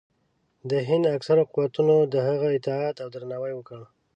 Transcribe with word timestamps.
د 0.69 0.71
هند 0.87 1.05
اکثرو 1.15 1.43
قوتونو 1.53 1.95
د 2.13 2.15
هغه 2.27 2.47
اطاعت 2.57 2.95
او 3.03 3.07
درناوی 3.15 3.53
وکړ. 3.55 3.79